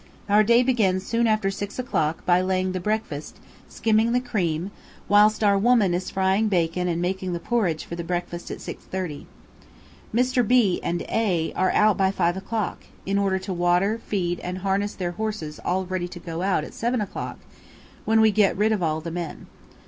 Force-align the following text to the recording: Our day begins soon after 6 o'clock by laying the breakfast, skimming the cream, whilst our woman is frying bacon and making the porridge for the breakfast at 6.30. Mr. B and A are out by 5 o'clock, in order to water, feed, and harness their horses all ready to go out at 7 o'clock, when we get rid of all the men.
Our 0.27 0.43
day 0.43 0.63
begins 0.63 1.05
soon 1.05 1.27
after 1.27 1.51
6 1.51 1.77
o'clock 1.77 2.25
by 2.25 2.41
laying 2.41 2.71
the 2.71 2.79
breakfast, 2.79 3.37
skimming 3.69 4.13
the 4.13 4.19
cream, 4.19 4.71
whilst 5.07 5.43
our 5.43 5.59
woman 5.59 5.93
is 5.93 6.09
frying 6.09 6.47
bacon 6.47 6.87
and 6.87 6.99
making 7.03 7.33
the 7.33 7.39
porridge 7.39 7.85
for 7.85 7.95
the 7.95 8.03
breakfast 8.03 8.49
at 8.49 8.57
6.30. 8.57 9.27
Mr. 10.11 10.47
B 10.47 10.79
and 10.81 11.03
A 11.03 11.53
are 11.55 11.69
out 11.73 11.97
by 11.97 12.09
5 12.09 12.35
o'clock, 12.35 12.79
in 13.05 13.19
order 13.19 13.37
to 13.37 13.53
water, 13.53 13.99
feed, 14.03 14.39
and 14.39 14.57
harness 14.65 14.95
their 14.95 15.11
horses 15.11 15.59
all 15.63 15.85
ready 15.85 16.07
to 16.07 16.19
go 16.19 16.41
out 16.41 16.63
at 16.63 16.73
7 16.73 16.99
o'clock, 16.99 17.37
when 18.03 18.21
we 18.21 18.31
get 18.31 18.57
rid 18.57 18.71
of 18.71 18.81
all 18.81 19.01
the 19.01 19.11
men. 19.11 19.45